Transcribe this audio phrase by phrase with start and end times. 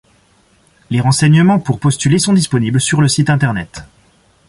[0.89, 3.83] Les renseignements pour postuler sont disponibles sur le site internet.